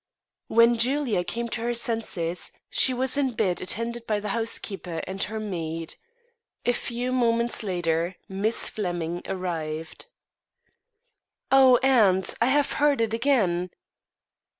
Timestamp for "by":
4.07-4.19